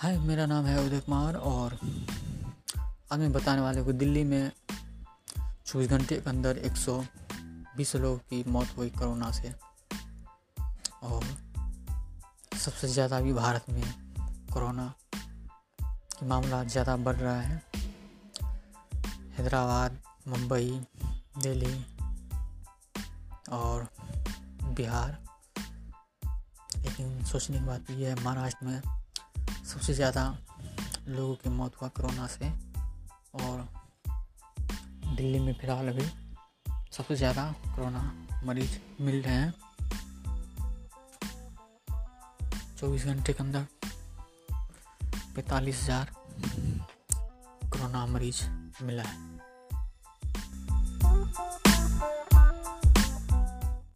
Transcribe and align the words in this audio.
हाय, 0.00 0.18
मेरा 0.18 0.44
नाम 0.46 0.64
है 0.64 0.86
उदय 0.86 1.00
कुमार 1.00 1.36
और 1.36 1.78
आज 3.12 3.18
मैं 3.18 3.32
बताने 3.32 3.60
वाले 3.60 3.82
को 3.82 3.92
दिल्ली 3.92 4.22
में 4.24 4.52
चौबीस 5.66 5.88
घंटे 5.88 6.16
के 6.16 6.30
अंदर 6.30 6.58
120 6.58 7.94
लोगों 7.96 8.18
की 8.18 8.44
मौत 8.50 8.68
हुई 8.76 8.90
कोरोना 8.90 9.30
से। 9.30 9.52
और 11.02 11.24
सबसे 12.58 12.88
ज़्यादा 12.88 13.16
अभी 13.16 13.32
भारत 13.32 13.64
में 13.70 13.82
कोरोना 14.52 14.94
की 15.82 16.26
मामला 16.26 16.62
ज़्यादा 16.64 16.96
बढ़ 16.96 17.16
रहा 17.16 17.40
है। 17.40 17.62
हैदराबाद, 19.38 19.98
मुंबई, 20.28 20.80
दिल्ली 21.38 21.84
और 23.52 23.86
बिहार। 24.64 25.18
लेकिन 26.76 27.24
सोचने 27.24 27.58
की 27.58 27.64
बात 27.64 27.90
यह 27.90 28.08
है, 28.08 28.24
महाराष्ट्र 28.24 28.66
में 28.66 28.99
सबसे 29.70 29.94
ज़्यादा 29.94 30.22
लोगों 31.08 31.34
की 31.34 31.48
मौत 31.48 31.74
हुआ 31.80 31.88
कोरोना 31.88 32.26
से 32.26 32.48
और 33.44 33.68
दिल्ली 35.16 35.38
में 35.38 35.52
फ़िलहाल 35.54 35.88
अभी 35.88 36.06
सबसे 36.92 37.16
ज़्यादा 37.16 37.44
कोरोना 37.76 38.02
मरीज़ 38.44 38.78
मिल 39.00 39.22
रहे 39.22 39.34
हैं। 39.34 39.54
चौबीस 42.76 43.04
घंटे 43.06 43.32
के 43.32 43.42
अंदर 43.42 43.66
पैंतालीस 45.36 45.82
हज़ार 45.82 46.12
कोरोना 47.64 48.06
मरीज़ 48.06 48.42
मिला 48.82 49.02
है। 49.02 49.29